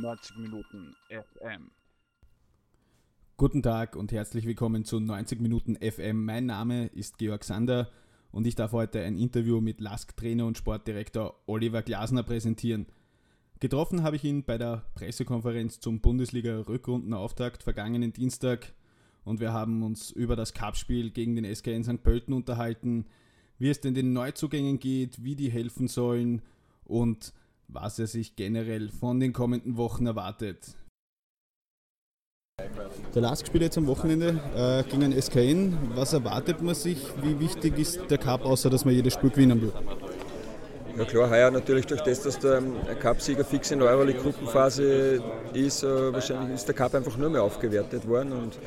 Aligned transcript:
90 0.00 0.36
Minuten 0.36 0.94
FM. 1.08 1.70
Guten 3.38 3.62
Tag 3.62 3.96
und 3.96 4.12
herzlich 4.12 4.44
willkommen 4.44 4.84
zu 4.84 5.00
90 5.00 5.40
Minuten 5.40 5.76
FM. 5.76 6.24
Mein 6.24 6.46
Name 6.46 6.86
ist 6.88 7.16
Georg 7.16 7.44
Sander 7.44 7.90
und 8.30 8.46
ich 8.46 8.54
darf 8.54 8.72
heute 8.72 9.02
ein 9.02 9.16
Interview 9.16 9.62
mit 9.62 9.80
LASK-Trainer 9.80 10.44
und 10.44 10.58
Sportdirektor 10.58 11.40
Oliver 11.46 11.82
Glasner 11.82 12.22
präsentieren. 12.22 12.86
Getroffen 13.58 14.02
habe 14.02 14.16
ich 14.16 14.24
ihn 14.24 14.44
bei 14.44 14.58
der 14.58 14.84
Pressekonferenz 14.94 15.80
zum 15.80 16.00
Bundesliga-Rückrundenauftakt 16.00 17.62
vergangenen 17.62 18.12
Dienstag 18.12 18.74
und 19.24 19.40
wir 19.40 19.54
haben 19.54 19.82
uns 19.82 20.10
über 20.10 20.36
das 20.36 20.52
Cupspiel 20.52 21.10
gegen 21.10 21.36
den 21.36 21.54
SKN 21.54 21.84
St. 21.84 22.02
Pölten 22.02 22.34
unterhalten, 22.34 23.06
wie 23.58 23.70
es 23.70 23.80
denn 23.80 23.94
den 23.94 24.12
Neuzugängen 24.12 24.78
geht, 24.78 25.24
wie 25.24 25.36
die 25.36 25.50
helfen 25.50 25.88
sollen 25.88 26.42
und 26.84 27.32
was 27.68 27.98
er 27.98 28.06
sich 28.06 28.36
generell 28.36 28.88
von 28.88 29.20
den 29.20 29.32
kommenden 29.32 29.76
Wochen 29.76 30.06
erwartet. 30.06 30.76
Der 33.14 33.22
Lask 33.22 33.46
spielt 33.46 33.62
jetzt 33.62 33.76
am 33.76 33.86
Wochenende 33.86 34.40
äh, 34.56 34.82
gegen 34.88 35.02
den 35.02 35.20
SKN. 35.20 35.76
Was 35.94 36.14
erwartet 36.14 36.62
man 36.62 36.74
sich? 36.74 36.98
Wie 37.22 37.38
wichtig 37.38 37.78
ist 37.78 38.10
der 38.10 38.18
Cup, 38.18 38.46
außer 38.46 38.70
dass 38.70 38.84
man 38.84 38.94
jedes 38.94 39.12
Spiel 39.14 39.30
gewinnen 39.30 39.60
will? 39.60 39.72
Ja 40.96 41.04
klar, 41.04 41.28
heuer 41.28 41.50
natürlich 41.50 41.84
durch 41.84 42.00
das, 42.00 42.22
dass 42.22 42.38
der 42.38 42.62
Cup-Sieger 43.00 43.44
fix 43.44 43.70
in 43.70 43.80
der 43.80 43.88
Euroleague-Gruppenphase 43.88 45.22
ist, 45.52 45.82
äh, 45.82 46.12
wahrscheinlich 46.12 46.54
ist 46.54 46.66
der 46.68 46.74
Cup 46.74 46.94
einfach 46.94 47.18
nur 47.18 47.28
mehr 47.28 47.42
aufgewertet 47.42 48.08
worden 48.08 48.32
und 48.32 48.58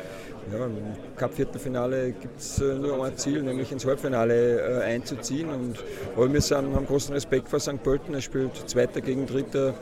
ja, 0.52 0.66
Im 0.66 0.76
Cup-Viertelfinale 1.16 2.12
gibt 2.14 2.40
es 2.40 2.60
äh, 2.60 2.73
nur 2.73 3.06
ein 3.06 3.16
Ziel, 3.18 3.44
nämlich 3.44 3.72
ins 3.72 3.86
Halbfinale 3.86 4.80
äh, 4.80 4.84
einzuziehen. 4.84 5.50
Und 5.50 5.76
aber 6.16 6.32
wir 6.32 6.42
sind, 6.42 6.73
haben 6.76 6.88
großen 6.88 7.14
Respekt 7.14 7.50
vor 7.50 7.60
St. 7.60 7.84
Pölten. 7.84 8.16
Er 8.16 8.22
spielt 8.22 8.56
Zweiter 8.68 9.02
gegen 9.02 9.28
Dritter 9.28 9.76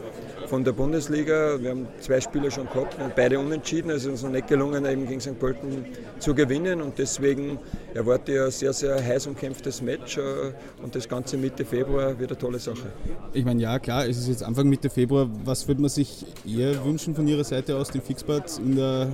von 0.48 0.66
der 0.66 0.74
Bundesliga. 0.74 1.58
Wir 1.62 1.70
haben 1.70 1.88
zwei 2.02 2.20
Spieler 2.20 2.52
schon 2.52 2.68
gehabt, 2.68 2.98
beide 3.16 3.40
unentschieden. 3.40 3.92
Also 3.92 4.10
es 4.10 4.16
ist 4.16 4.24
noch 4.24 4.32
nicht 4.32 4.48
gelungen, 4.48 4.86
eben 4.86 5.08
gegen 5.08 5.22
St. 5.22 5.40
Pölten 5.40 5.86
zu 6.20 6.36
gewinnen. 6.36 6.82
Und 6.82 6.98
deswegen 6.98 7.60
erwarte 7.94 8.34
ich 8.34 8.42
ein 8.42 8.52
sehr, 8.52 8.74
sehr 8.74 9.02
heiß 9.02 9.28
umkämpftes 9.28 9.82
Match. 9.82 10.20
Und 10.84 10.96
das 10.96 11.08
Ganze 11.08 11.38
Mitte 11.38 11.64
Februar 11.64 12.20
wird 12.20 12.32
eine 12.38 12.60
tolle 12.60 12.60
Sache. 12.60 12.92
Ich 13.34 13.46
meine, 13.46 13.62
ja, 13.62 13.80
klar, 13.80 14.08
es 14.08 14.18
ist 14.18 14.28
jetzt 14.28 14.44
Anfang 14.44 14.70
Mitte 14.70 14.90
Februar. 14.90 15.30
Was 15.44 15.68
würde 15.68 15.82
man 15.82 15.90
sich 15.90 16.26
eher 16.46 16.84
wünschen 16.86 17.16
von 17.16 17.28
Ihrer 17.28 17.44
Seite 17.44 17.76
aus, 17.76 17.90
den 17.90 18.02
Fixpart 18.02 18.60
in 18.60 18.76
der 18.76 19.10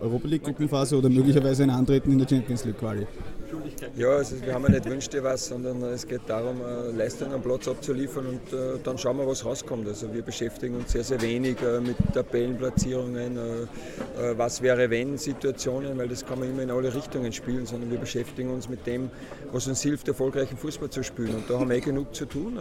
Europa 0.00 0.28
League 0.28 0.44
Gruppenphase 0.44 0.96
oder 0.96 1.08
möglicherweise 1.08 1.62
ein 1.62 1.70
Antreten 1.70 2.12
in 2.12 2.18
der 2.18 2.28
Champions 2.28 2.64
League 2.64 2.78
Quali? 2.78 3.06
Ja, 3.96 4.08
also 4.10 4.40
wir 4.44 4.54
haben 4.54 4.64
ja 4.64 4.70
nicht 4.70 4.88
wünscht 4.88 5.12
dir 5.12 5.22
was, 5.22 5.46
sondern 5.46 5.82
es 5.82 6.06
geht 6.06 6.22
darum, 6.26 6.60
äh, 6.60 6.90
Leistungen 6.96 7.32
am 7.32 7.42
Platz 7.42 7.68
abzuliefern 7.68 8.26
und 8.26 8.52
äh, 8.52 8.78
dann 8.82 8.96
schauen 8.98 9.18
wir, 9.18 9.26
was 9.26 9.44
rauskommt. 9.44 9.86
Also 9.86 10.12
wir 10.12 10.22
beschäftigen 10.22 10.76
uns 10.76 10.92
sehr, 10.92 11.04
sehr 11.04 11.20
wenig 11.20 11.60
äh, 11.60 11.80
mit 11.80 11.96
Tabellenplatzierungen, 12.14 13.38
was 14.36 14.62
wäre 14.62 14.88
wenn 14.90 15.18
Situationen, 15.18 15.98
weil 15.98 16.08
das 16.08 16.24
kann 16.24 16.38
man 16.38 16.50
immer 16.50 16.62
in 16.62 16.70
alle 16.70 16.94
Richtungen 16.94 17.32
spielen, 17.32 17.66
sondern 17.66 17.90
wir 17.90 17.98
beschäftigen 17.98 18.50
uns 18.50 18.68
mit 18.68 18.86
dem, 18.86 19.10
was 19.52 19.66
uns 19.66 19.82
hilft, 19.82 20.08
erfolgreichen 20.08 20.56
Fußball 20.56 20.90
zu 20.90 21.02
spielen. 21.02 21.34
Und 21.34 21.50
da 21.50 21.58
haben 21.58 21.68
wir 21.68 21.76
eh 21.76 21.80
genug 21.80 22.14
zu 22.14 22.24
tun. 22.24 22.58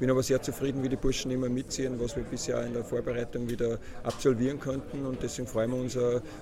Bin 0.00 0.10
aber 0.10 0.22
sehr 0.22 0.42
zufrieden, 0.42 0.82
wie 0.82 0.88
die 0.88 0.96
Burschen 0.96 1.30
immer 1.30 1.48
mitziehen, 1.48 2.00
was 2.00 2.16
wir 2.16 2.24
bisher 2.24 2.64
in 2.64 2.72
der 2.72 2.84
Vorbereitung 2.84 3.48
wieder 3.48 3.78
absolvieren 4.02 4.58
konnten 4.58 5.06
und 5.06 5.22
deswegen 5.22 5.46
freuen 5.46 5.70
wir 5.70 5.78
uns 5.78 5.96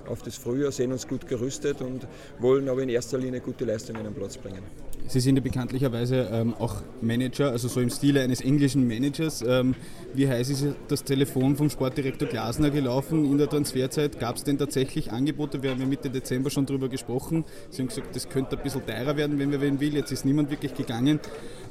auf 0.07 0.21
das 0.23 0.35
Frühjahr, 0.37 0.71
sehen 0.71 0.91
uns 0.91 1.07
gut 1.07 1.27
gerüstet 1.27 1.81
und 1.81 2.07
wollen 2.39 2.67
aber 2.69 2.81
in 2.81 2.89
erster 2.89 3.17
Linie 3.17 3.41
gute 3.41 3.65
Leistungen 3.65 3.75
Leistungen 3.75 4.07
am 4.07 4.14
Platz 4.15 4.37
bringen. 4.37 4.63
Sie 5.07 5.19
sind 5.19 5.35
ja 5.35 5.41
bekanntlicherweise 5.41 6.29
ähm, 6.31 6.55
auch 6.57 6.81
Manager, 7.01 7.51
also 7.51 7.67
so 7.67 7.79
im 7.79 7.91
Stile 7.91 8.21
eines 8.21 8.41
englischen 8.41 8.87
Managers. 8.87 9.43
Ähm, 9.47 9.75
wie 10.15 10.27
heiß 10.27 10.49
ist 10.49 10.65
das 10.87 11.03
Telefon 11.03 11.55
vom 11.55 11.69
Sportdirektor 11.69 12.27
Glasner 12.27 12.71
gelaufen 12.71 13.23
in 13.25 13.37
der 13.37 13.47
Transferzeit? 13.47 14.19
Gab 14.19 14.37
es 14.37 14.43
denn 14.43 14.57
tatsächlich 14.57 15.11
Angebote? 15.11 15.61
Wir 15.61 15.71
haben 15.71 15.79
ja 15.79 15.85
Mitte 15.85 16.09
Dezember 16.09 16.49
schon 16.49 16.65
darüber 16.65 16.89
gesprochen. 16.89 17.45
Sie 17.69 17.81
haben 17.81 17.89
gesagt, 17.89 18.15
das 18.15 18.29
könnte 18.29 18.57
ein 18.57 18.63
bisschen 18.63 18.85
teurer 18.85 19.15
werden, 19.15 19.37
wenn 19.37 19.51
wir 19.51 19.61
wen 19.61 19.79
will. 19.79 19.93
Jetzt 19.93 20.11
ist 20.11 20.25
niemand 20.25 20.49
wirklich 20.49 20.73
gegangen. 20.73 21.19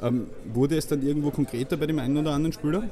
Ähm, 0.00 0.28
wurde 0.52 0.76
es 0.76 0.86
dann 0.86 1.04
irgendwo 1.04 1.30
konkreter 1.30 1.76
bei 1.76 1.86
dem 1.86 1.98
einen 1.98 2.16
oder 2.16 2.32
anderen 2.32 2.52
Spieler? 2.52 2.84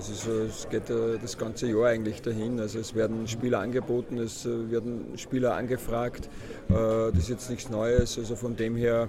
Also 0.00 0.14
so, 0.14 0.44
es 0.44 0.66
geht 0.70 0.88
äh, 0.88 1.18
das 1.20 1.36
ganze 1.36 1.66
Jahr 1.66 1.88
eigentlich 1.88 2.22
dahin. 2.22 2.58
Also 2.58 2.78
es 2.78 2.94
werden 2.94 3.28
Spieler 3.28 3.58
angeboten, 3.58 4.16
es 4.16 4.46
äh, 4.46 4.70
werden 4.70 5.12
Spieler 5.16 5.54
angefragt. 5.56 6.30
Äh, 6.70 6.72
das 7.12 7.24
ist 7.24 7.28
jetzt 7.28 7.50
nichts 7.50 7.68
Neues. 7.68 8.16
Also 8.16 8.34
von 8.34 8.56
dem 8.56 8.76
her 8.76 9.08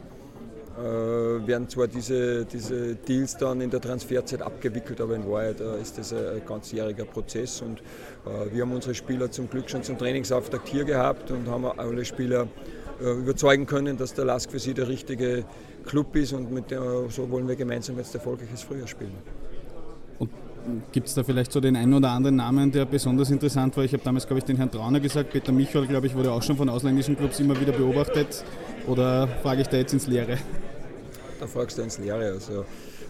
werden 0.77 1.67
zwar 1.67 1.87
diese, 1.87 2.45
diese 2.45 2.95
Deals 2.95 3.35
dann 3.35 3.59
in 3.59 3.69
der 3.69 3.81
Transferzeit 3.81 4.41
abgewickelt, 4.41 5.01
aber 5.01 5.15
in 5.15 5.29
Wahrheit 5.29 5.59
ist 5.59 5.97
das 5.97 6.13
ein 6.13 6.41
ganzjähriger 6.47 7.03
Prozess 7.03 7.61
und 7.61 7.83
wir 8.53 8.61
haben 8.61 8.71
unsere 8.71 8.95
Spieler 8.95 9.29
zum 9.29 9.49
Glück 9.49 9.69
schon 9.69 9.83
zum 9.83 9.97
Trainingsauftakt 9.97 10.69
hier 10.69 10.85
gehabt 10.85 11.29
und 11.29 11.49
haben 11.49 11.65
alle 11.65 12.05
Spieler 12.05 12.47
überzeugen 13.01 13.65
können, 13.65 13.97
dass 13.97 14.13
der 14.13 14.23
LASK 14.23 14.49
für 14.49 14.59
sie 14.59 14.73
der 14.73 14.87
richtige 14.87 15.43
Club 15.85 16.15
ist 16.15 16.31
und 16.31 16.53
mit 16.53 16.71
der, 16.71 16.81
so 17.09 17.29
wollen 17.29 17.49
wir 17.49 17.57
gemeinsam 17.57 17.97
jetzt 17.97 18.15
erfolgreiches 18.15 18.63
Frühjahr 18.63 18.87
spielen. 18.87 19.40
Gibt 20.91 21.07
es 21.07 21.13
da 21.13 21.23
vielleicht 21.23 21.51
so 21.51 21.59
den 21.59 21.75
einen 21.75 21.93
oder 21.93 22.09
anderen 22.09 22.35
Namen, 22.35 22.71
der 22.71 22.85
besonders 22.85 23.29
interessant 23.31 23.75
war? 23.77 23.83
Ich 23.83 23.93
habe 23.93 24.03
damals, 24.03 24.27
glaube 24.27 24.39
ich, 24.39 24.45
den 24.45 24.57
Herrn 24.57 24.71
Trauner 24.71 24.99
gesagt. 24.99 25.31
Peter 25.31 25.51
Michael, 25.51 25.87
glaube 25.87 26.07
ich, 26.07 26.15
wurde 26.15 26.31
auch 26.31 26.43
schon 26.43 26.57
von 26.57 26.69
ausländischen 26.69 27.17
Clubs 27.17 27.39
immer 27.39 27.59
wieder 27.59 27.71
beobachtet. 27.71 28.43
Oder 28.87 29.27
frage 29.41 29.61
ich 29.61 29.67
da 29.67 29.77
jetzt 29.77 29.93
ins 29.93 30.07
Leere? 30.07 30.37
Da 31.39 31.47
fragst 31.47 31.77
du 31.77 31.81
ins 31.81 31.97
Leere. 31.97 32.33
Also, 32.33 32.65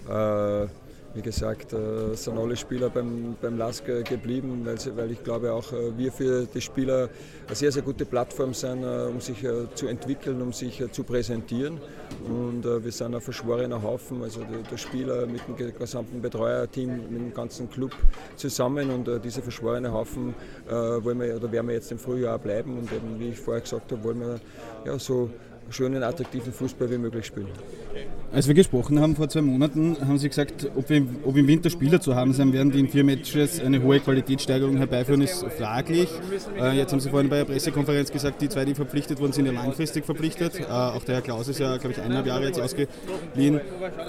äh, 0.09 0.67
wie 1.14 1.22
gesagt, 1.22 1.74
äh, 1.74 2.16
sind 2.16 2.38
alle 2.38 2.56
Spieler 2.56 2.90
beim, 2.90 3.36
beim 3.42 3.58
LASK 3.58 4.06
geblieben, 4.06 4.62
weil, 4.64 4.78
weil 4.96 5.12
ich 5.12 5.24
glaube 5.24 5.52
auch, 5.52 5.72
äh, 5.74 5.98
wir 5.98 6.12
für 6.12 6.46
die 6.46 6.62
Spieler 6.62 7.10
eine 7.48 7.56
sehr, 7.56 7.72
sehr 7.72 7.82
gute 7.82 8.06
Plattform 8.06 8.54
sind, 8.54 8.84
äh, 8.84 9.08
um 9.10 9.20
sich 9.20 9.46
zu 9.76 9.88
entwickeln, 9.88 10.42
um 10.42 10.54
sich 10.54 10.84
zu 10.92 11.04
präsentieren. 11.04 11.80
Und 12.28 12.64
wir 12.64 12.92
sind 12.92 13.16
ein 13.16 13.22
verschworener 13.22 13.82
Haufen, 13.82 14.22
also 14.22 14.42
der 14.70 14.78
Spieler 14.78 15.26
mit 15.26 15.42
dem 15.48 15.74
gesamten 15.74 16.22
Betreuerteam, 16.22 17.10
mit 17.10 17.20
dem 17.20 17.34
ganzen 17.34 17.70
Club 17.70 17.96
zusammen. 18.36 18.90
Und 18.92 19.10
dieser 19.24 19.42
verschworene 19.42 19.92
Haufen 19.92 20.36
wollen 20.68 21.20
wir, 21.20 21.36
oder 21.36 21.52
werden 21.52 21.68
wir 21.68 21.76
jetzt 21.76 21.92
im 21.92 21.98
Frühjahr 21.98 22.38
bleiben. 22.38 22.78
Und 22.78 22.92
eben, 22.92 23.20
wie 23.20 23.30
ich 23.30 23.40
vorher 23.40 23.62
gesagt 23.62 23.92
habe, 23.92 24.04
wollen 24.04 24.20
wir 24.20 24.40
ja, 24.86 25.00
so 25.00 25.30
schönen, 25.70 26.04
attraktiven 26.04 26.54
Fußball 26.54 26.90
wie 26.92 26.98
möglich 26.98 27.26
spielen. 27.26 27.50
Als 28.34 28.47
wir 28.47 28.53
gesprochen 28.53 29.02
haben 29.02 29.18
vor 29.18 29.28
zwei 29.28 29.42
Monaten, 29.42 29.97
haben 30.00 30.18
Sie 30.18 30.30
gesagt, 30.30 30.72
ob, 30.78 30.90
wir, 30.90 31.06
ob 31.25 31.36
im 31.36 31.47
Winter 31.47 31.69
Spieler 31.69 32.00
zu 32.00 32.16
haben 32.16 32.31
sein 32.31 32.53
werden, 32.53 32.72
die 32.72 32.80
in 32.80 32.88
vier 32.88 33.03
Matches 33.03 33.59
eine 33.59 33.84
hohe 33.84 34.00
Qualitätssteigerung 34.00 34.78
herbeiführen, 34.78 35.19
ist 35.22 35.46
fraglich. 35.58 36.08
Äh, 36.58 36.78
jetzt 36.78 36.94
haben 36.94 37.02
Sie 37.02 37.09
vorhin 37.09 37.30
bei 37.30 37.40
der 37.40 37.46
Pressekonferenz 37.46 38.09
gesagt, 38.09 38.42
die 38.42 38.47
zwei, 38.47 38.64
die 38.64 38.74
verpflichtet 38.74 39.19
wurden, 39.19 39.34
sind 39.34 39.47
ja 39.47 39.52
langfristig 39.52 40.06
verpflichtet. 40.06 40.62
Äh, 40.62 40.64
auch 40.64 41.03
der 41.03 41.16
Herr 41.16 41.22
Klaus 41.22 41.50
ist 41.50 41.59
ja, 41.59 41.75
glaube 41.75 41.92
ich, 41.92 42.02
eineinhalb 42.02 42.25
Jahre 42.25 42.46
jetzt 42.46 42.62
ausgeliehen. 42.62 43.59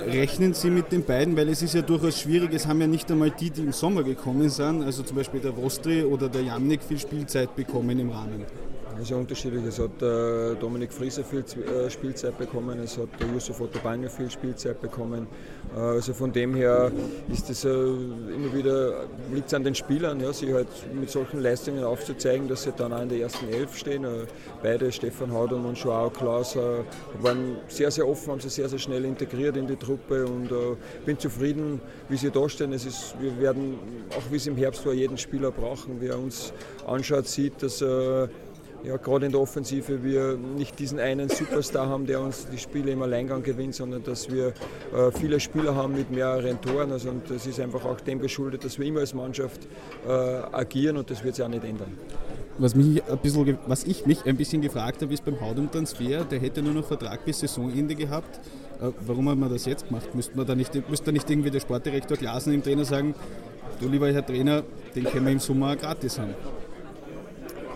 Rechnen 0.06 0.54
Sie 0.54 0.70
mit 0.70 0.92
den 0.92 1.04
beiden, 1.04 1.36
weil 1.36 1.48
es 1.48 1.60
ist 1.62 1.74
ja 1.74 1.82
durchaus 1.82 2.20
schwierig, 2.20 2.54
es 2.54 2.68
haben 2.68 2.80
ja 2.80 2.86
nicht 2.86 3.10
einmal 3.10 3.32
die, 3.32 3.50
die 3.50 3.62
im 3.62 3.72
Sommer 3.72 4.04
gekommen 4.04 4.48
sind, 4.50 4.84
also 4.84 5.02
zum 5.02 5.16
Beispiel 5.16 5.40
der 5.40 5.56
Vostri 5.56 6.04
oder 6.04 6.28
der 6.28 6.42
Jamnik, 6.42 6.84
viel 6.84 7.00
Spielzeit 7.00 7.56
bekommen 7.56 7.98
im 7.98 8.10
Rahmen. 8.10 8.44
Es 8.96 9.10
ist 9.10 9.16
unterschiedlich. 9.16 9.64
Es 9.64 9.78
hat 9.78 10.02
äh, 10.02 10.54
Dominik 10.60 10.92
Frieser 10.92 11.24
viel 11.24 11.40
äh, 11.40 11.90
Spielzeit 11.90 12.36
bekommen, 12.38 12.78
es 12.80 12.98
hat 12.98 13.08
der 13.18 13.26
Yusuf 13.28 13.60
Ottobanya 13.60 14.08
viel 14.08 14.30
Spielzeit 14.30 14.80
bekommen. 14.80 15.26
Äh, 15.74 15.78
also 15.78 16.12
von 16.14 16.32
dem 16.32 16.54
her 16.54 16.92
ist 17.32 17.48
es 17.50 17.64
äh, 17.64 17.68
immer 17.70 18.52
wieder, 18.54 19.04
liegt 19.32 19.48
es 19.48 19.54
an 19.54 19.64
den 19.64 19.74
Spielern, 19.74 20.20
ja, 20.20 20.32
sie 20.32 20.52
halt 20.52 20.68
mit 20.94 21.10
solchen 21.10 21.40
Leistungen 21.40 21.84
aufzuzeigen, 21.84 22.48
dass 22.48 22.64
sie 22.64 22.72
dann 22.72 22.92
auch 22.92 23.02
in 23.02 23.08
der 23.08 23.20
ersten 23.20 23.48
Elf 23.48 23.76
stehen. 23.76 24.04
Äh, 24.04 24.26
beide, 24.62 24.92
Stefan 24.92 25.32
Haudum 25.32 25.66
und 25.66 25.78
Joao 25.78 26.10
Klaus, 26.10 26.54
äh, 26.56 26.60
waren 27.20 27.56
sehr, 27.68 27.90
sehr 27.90 28.06
offen, 28.06 28.32
haben 28.32 28.40
sich 28.40 28.52
sehr, 28.52 28.68
sehr 28.68 28.78
schnell 28.78 29.04
integriert 29.04 29.56
in 29.56 29.66
die 29.66 29.76
Truppe 29.76 30.26
und 30.26 30.50
bin 31.06 31.18
zufrieden, 31.18 31.80
wie 32.08 32.16
sie 32.16 32.30
da 32.30 32.48
stehen. 32.48 32.72
Es 32.72 32.84
ist, 32.84 33.14
wir 33.20 33.38
werden, 33.40 33.78
auch 34.10 34.30
wie 34.30 34.36
es 34.36 34.46
im 34.46 34.56
Herbst 34.56 34.84
war, 34.86 34.92
jeden 34.92 35.18
Spieler 35.18 35.50
brauchen. 35.50 35.96
Wer 36.00 36.18
uns 36.18 36.52
anschaut, 36.86 37.26
sieht, 37.26 37.62
dass 37.62 37.82
ja, 38.84 38.96
gerade 38.96 39.26
in 39.26 39.32
der 39.32 39.40
Offensive 39.40 40.02
wir 40.02 40.36
nicht 40.36 40.78
diesen 40.78 40.98
einen 40.98 41.28
Superstar 41.28 41.88
haben, 41.88 42.06
der 42.06 42.20
uns 42.20 42.48
die 42.48 42.58
Spiele 42.58 42.90
im 42.90 43.02
Alleingang 43.02 43.42
gewinnt, 43.42 43.74
sondern 43.74 44.02
dass 44.02 44.30
wir 44.30 44.48
äh, 44.48 45.10
viele 45.12 45.38
Spieler 45.38 45.74
haben 45.74 45.94
mit 45.94 46.10
mehreren 46.10 46.60
Toren. 46.60 46.90
Also, 46.90 47.10
und 47.10 47.30
das 47.30 47.46
ist 47.46 47.60
einfach 47.60 47.84
auch 47.84 48.00
dem 48.00 48.20
geschuldet, 48.20 48.64
dass 48.64 48.78
wir 48.78 48.86
immer 48.86 49.00
als 49.00 49.14
Mannschaft 49.14 49.60
äh, 50.06 50.10
agieren 50.10 50.96
und 50.96 51.10
das 51.10 51.22
wird 51.22 51.36
sich 51.36 51.44
auch 51.44 51.48
nicht 51.48 51.64
ändern. 51.64 51.96
Was, 52.58 52.74
mich 52.74 53.02
ein 53.02 53.18
bisschen, 53.18 53.58
was 53.66 53.84
ich 53.84 54.04
mich 54.04 54.26
ein 54.26 54.36
bisschen 54.36 54.60
gefragt 54.60 55.00
habe, 55.00 55.14
ist 55.14 55.24
beim 55.24 55.40
Haudum-Transfer, 55.40 56.24
der 56.24 56.40
hätte 56.40 56.62
nur 56.62 56.74
noch 56.74 56.86
Vertrag 56.86 57.24
bis 57.24 57.40
Saisonende 57.40 57.94
gehabt. 57.94 58.40
Äh, 58.80 58.90
warum 59.06 59.28
hat 59.28 59.38
man 59.38 59.50
das 59.50 59.64
jetzt 59.64 59.86
gemacht? 59.86 60.14
Müsste 60.14 60.36
man 60.36 60.46
da 60.46 60.54
nicht, 60.54 60.88
müsste 60.90 61.12
nicht 61.12 61.30
irgendwie 61.30 61.50
der 61.50 61.60
Sportdirektor 61.60 62.16
Glasen 62.16 62.52
im 62.52 62.62
Trainer 62.62 62.84
sagen, 62.84 63.14
du 63.80 63.88
lieber 63.88 64.12
Herr 64.12 64.26
Trainer, 64.26 64.64
den 64.94 65.04
können 65.04 65.26
wir 65.26 65.32
im 65.32 65.38
Sommer 65.38 65.76
gratis 65.76 66.18
haben? 66.18 66.34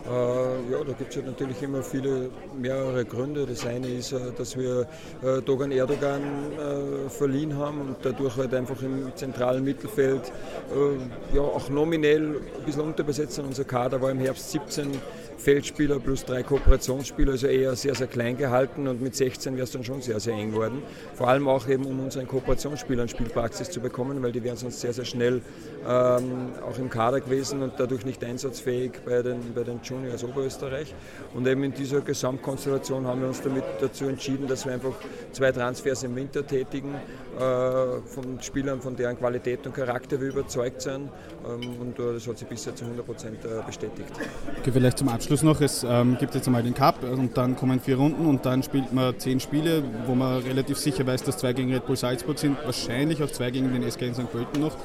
Äh, 0.09 0.73
ja, 0.73 0.85
da 0.85 0.93
gibt 0.93 1.11
es 1.11 1.17
halt 1.17 1.27
natürlich 1.27 1.61
immer 1.63 1.83
viele, 1.83 2.31
mehrere 2.57 3.05
Gründe. 3.05 3.45
Das 3.45 3.67
eine 3.67 3.89
ist, 3.89 4.13
äh, 4.13 4.19
dass 4.37 4.57
wir 4.57 4.87
äh, 5.23 5.43
Dogan 5.43 5.73
Erdogan 5.73 6.23
äh, 6.23 7.11
verliehen 7.11 7.57
haben 7.57 7.81
und 7.81 7.97
dadurch 8.03 8.37
halt 8.37 8.55
einfach 8.55 8.81
im 8.83 9.15
zentralen 9.17 9.65
Mittelfeld 9.65 10.23
äh, 10.23 11.37
ja, 11.37 11.43
auch 11.43 11.69
nominell 11.71 12.37
ein 12.37 12.65
bisschen 12.65 12.83
unterbesetzt 12.83 13.35
sind. 13.35 13.47
Unser 13.47 13.65
Kader 13.65 14.01
war 14.01 14.11
im 14.11 14.21
Herbst 14.21 14.53
17 14.53 14.93
Feldspieler 15.39 15.99
plus 15.99 16.25
drei 16.25 16.43
Kooperationsspieler, 16.43 17.33
also 17.33 17.47
eher 17.47 17.77
sehr, 17.77 17.95
sehr 17.95 18.07
klein 18.07 18.37
gehalten 18.37 18.89
und 18.89 19.03
mit 19.03 19.15
16 19.15 19.55
wäre 19.55 19.65
es 19.65 19.71
dann 19.71 19.85
schon 19.85 20.01
sehr, 20.03 20.19
sehr 20.19 20.35
eng 20.35 20.53
geworden. 20.53 20.83
Vor 21.15 21.29
allem 21.29 21.49
auch 21.49 21.69
eben, 21.69 21.85
um 21.85 22.01
unseren 22.01 22.27
Kooperationsspielern 22.27 23.09
Spielpraxis 23.09 23.71
zu 23.71 23.81
bekommen, 23.81 24.23
weil 24.23 24.33
die 24.33 24.43
wären 24.43 24.57
sonst 24.57 24.81
sehr, 24.81 24.93
sehr 24.93 25.05
schnell 25.05 25.43
ähm, 25.87 26.53
auch 26.69 26.79
im 26.79 26.91
Kader 26.91 27.21
gewesen 27.21 27.63
und 27.63 27.75
dadurch 27.77 28.05
nicht 28.05 28.25
einsatzfähig 28.25 28.93
bei 29.05 29.23
den, 29.23 29.55
bei 29.55 29.63
den 29.63 29.81
Juniors 29.83 29.96
Oberösterreich. 30.25 30.95
Und 31.35 31.47
eben 31.47 31.63
in 31.65 31.73
dieser 31.73 32.01
Gesamtkonstellation 32.01 33.07
haben 33.07 33.21
wir 33.21 33.29
uns 33.29 33.43
damit 33.43 33.65
dazu 33.81 34.07
entschieden, 34.07 34.47
dass 34.47 34.65
wir 34.67 34.73
einfach 34.75 34.95
zwei 35.33 35.53
Transfers 35.53 36.03
im 36.03 36.15
Winter 36.17 36.47
tätigen, 36.47 36.95
äh, 36.95 37.41
von 38.07 38.41
Spielern, 38.41 38.81
von 38.81 38.97
deren 38.97 39.19
Qualität 39.19 39.67
und 39.67 39.75
Charakter 39.75 40.21
wir 40.21 40.29
überzeugt 40.29 40.83
sind. 40.83 41.11
Ähm, 41.45 41.81
und 41.81 41.99
äh, 41.99 42.15
das 42.15 42.27
hat 42.27 42.39
sich 42.39 42.49
bisher 42.49 42.75
zu 42.75 42.85
100 42.85 43.07
Prozent 43.07 43.45
äh, 43.45 43.63
bestätigt. 43.67 44.11
Okay, 44.61 44.71
vielleicht 44.73 44.99
zum 44.99 45.09
Abschluss 45.09 45.43
noch, 45.43 45.61
es 45.61 45.85
ähm, 45.89 46.17
gibt 46.19 46.35
jetzt 46.35 46.47
einmal 46.47 46.63
den 46.63 46.75
Cup 46.75 47.03
und 47.03 47.37
dann 47.37 47.57
kommen 47.57 47.81
vier 47.81 47.97
Runden 47.97 48.27
und 48.27 48.47
dann 48.47 48.63
spielt 48.63 48.93
man 48.93 49.19
zehn 49.19 49.41
Spiele, 49.41 49.83
wo 50.07 50.15
man 50.15 50.43
relativ 50.43 50.79
sicher 50.79 51.07
weiß, 51.07 51.23
dass 51.25 51.39
zwei 51.39 51.53
gegen 51.53 51.73
Red 51.73 51.87
Bull 51.87 51.97
Salzburg 51.97 52.39
sind, 52.39 52.57
wahrscheinlich 52.65 53.23
auch 53.23 53.31
zwei 53.31 53.51
gegen 53.51 53.73
den 53.73 53.91
SK 53.91 54.03
in 54.03 54.15
St. 54.15 54.31
Pölten 54.31 54.61
noch. 54.61 54.77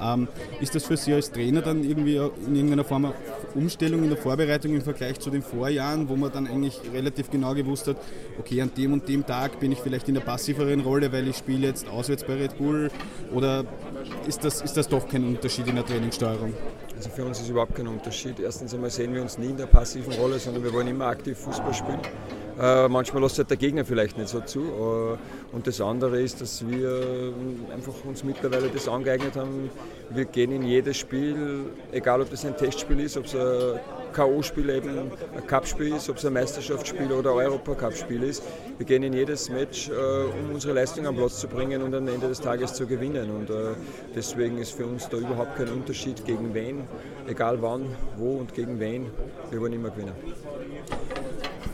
Ähm, 0.00 0.28
ist 0.60 0.74
das 0.74 0.84
für 0.84 0.96
Sie 0.96 1.12
als 1.12 1.30
Trainer 1.30 1.62
dann 1.62 1.84
irgendwie 1.84 2.16
in 2.16 2.54
irgendeiner 2.54 2.84
Form 2.84 3.06
eine 3.06 3.14
Umstellung 3.54 4.02
in 4.02 4.08
der 4.08 4.18
Vorbereitung 4.18 4.74
im 4.74 4.82
Vergleich 4.82 5.20
zu 5.20 5.30
den 5.30 5.42
Vorjahren, 5.42 6.08
wo 6.08 6.16
man 6.16 6.32
dann 6.32 6.46
eigentlich 6.46 6.80
relativ 6.92 7.30
genau 7.30 7.54
gewusst 7.54 7.86
hat, 7.88 7.96
okay, 8.38 8.60
an 8.60 8.70
dem 8.76 8.92
und 8.92 9.08
dem 9.08 9.24
Tag 9.26 9.60
bin 9.60 9.72
ich 9.72 9.78
vielleicht 9.78 10.08
in 10.08 10.14
der 10.14 10.22
passiveren 10.22 10.80
Rolle, 10.80 11.12
weil 11.12 11.28
ich 11.28 11.36
spiele 11.36 11.66
jetzt 11.66 11.88
auswärts 11.88 12.24
bei 12.24 12.34
Red 12.34 12.58
Bull 12.58 12.90
oder 13.32 13.64
ist 14.26 14.44
das, 14.44 14.62
ist 14.62 14.76
das 14.76 14.88
doch 14.88 15.08
kein 15.08 15.24
Unterschied 15.24 15.66
in 15.68 15.76
der 15.76 15.86
Trainingssteuerung? 15.86 16.54
Also 16.96 17.10
für 17.10 17.24
uns 17.24 17.40
ist 17.40 17.48
überhaupt 17.48 17.74
kein 17.74 17.88
Unterschied. 17.88 18.40
Erstens 18.40 18.74
einmal 18.74 18.90
sehen 18.90 19.14
wir 19.14 19.22
uns 19.22 19.38
nie 19.38 19.50
in 19.50 19.56
der 19.56 19.66
passiven 19.66 20.12
Rolle, 20.14 20.38
sondern 20.38 20.62
wir 20.62 20.72
wollen 20.72 20.88
immer 20.88 21.06
aktiv 21.06 21.36
Fußball 21.38 21.74
spielen. 21.74 22.00
Äh, 22.60 22.88
manchmal 22.88 23.22
lässt 23.22 23.38
halt 23.38 23.50
der 23.50 23.56
Gegner 23.56 23.84
vielleicht 23.84 24.16
nicht 24.16 24.28
so 24.28 24.40
zu. 24.40 24.60
Äh, 24.60 25.54
und 25.54 25.66
das 25.66 25.80
andere 25.80 26.20
ist, 26.20 26.40
dass 26.40 26.66
wir 26.66 27.32
einfach 27.72 27.92
uns 28.04 28.22
mittlerweile 28.22 28.68
das 28.68 28.88
angeeignet 28.88 29.36
haben. 29.36 29.70
Wir 30.10 30.24
gehen 30.24 30.52
in 30.52 30.62
jedes 30.62 30.96
Spiel, 30.96 31.66
egal 31.90 32.20
ob 32.20 32.30
das 32.30 32.44
ein 32.44 32.56
Testspiel 32.56 33.00
ist, 33.00 33.16
ob 33.16 33.24
es 33.24 33.34
ein 33.34 33.80
K.O.-Spiel 34.12 34.70
eben 34.70 35.10
ein 35.36 35.46
Cup-Spiel 35.46 35.96
ist, 35.96 36.08
ob 36.08 36.16
es 36.16 36.26
ein 36.26 36.32
Meisterschaftsspiel 36.32 37.10
oder 37.10 37.30
ein 37.30 37.46
Europacup-Spiel 37.46 38.22
ist. 38.22 38.44
Wir 38.78 38.86
gehen 38.86 39.02
in 39.02 39.12
jedes 39.12 39.50
Match, 39.50 39.88
äh, 39.88 39.92
um 39.92 40.54
unsere 40.54 40.74
Leistung 40.74 41.06
am 41.06 41.16
Platz 41.16 41.40
zu 41.40 41.48
bringen 41.48 41.82
und 41.82 41.94
am 41.94 42.06
Ende 42.06 42.28
des 42.28 42.40
Tages 42.40 42.74
zu 42.74 42.86
gewinnen. 42.86 43.30
Und 43.30 43.50
deswegen 44.14 44.58
ist 44.58 44.72
für 44.72 44.86
uns 44.86 45.08
da 45.08 45.16
überhaupt 45.16 45.56
kein 45.56 45.68
Unterschied 45.68 46.24
gegen 46.24 46.54
wen, 46.54 46.84
egal 47.26 47.60
wann, 47.60 47.86
wo 48.16 48.36
und 48.36 48.54
gegen 48.54 48.78
wen. 48.78 49.06
Wir 49.50 49.60
wollen 49.60 49.72
immer 49.72 49.90
gewinnen. 49.90 50.12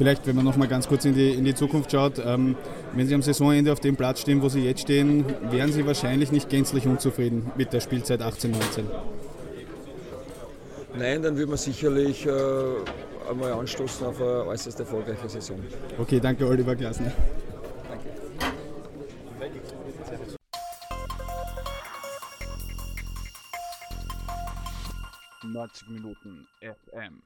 Vielleicht, 0.00 0.26
wenn 0.26 0.34
man 0.34 0.46
noch 0.46 0.56
mal 0.56 0.66
ganz 0.66 0.88
kurz 0.88 1.04
in 1.04 1.12
die, 1.12 1.34
in 1.34 1.44
die 1.44 1.54
Zukunft 1.54 1.92
schaut, 1.92 2.18
ähm, 2.24 2.56
wenn 2.94 3.06
Sie 3.06 3.14
am 3.14 3.20
Saisonende 3.20 3.70
auf 3.70 3.80
dem 3.80 3.96
Platz 3.96 4.22
stehen, 4.22 4.40
wo 4.40 4.48
Sie 4.48 4.64
jetzt 4.64 4.80
stehen, 4.80 5.26
wären 5.50 5.70
Sie 5.72 5.84
wahrscheinlich 5.84 6.32
nicht 6.32 6.48
gänzlich 6.48 6.86
unzufrieden 6.86 7.52
mit 7.54 7.74
der 7.74 7.80
Spielzeit 7.80 8.22
18-19. 8.22 8.84
Nein, 10.96 11.20
dann 11.20 11.36
würde 11.36 11.48
man 11.48 11.58
sicherlich 11.58 12.24
äh, 12.24 12.30
einmal 13.28 13.52
anstoßen 13.52 14.06
auf 14.06 14.18
eine 14.22 14.46
äußerst 14.46 14.80
erfolgreiche 14.80 15.28
Saison. 15.28 15.58
Okay, 15.98 16.18
danke 16.18 16.46
Oliver 16.46 16.74
Glasner. 16.74 17.12
90 25.42 25.88
Minuten 25.90 26.48
FM. 26.62 27.20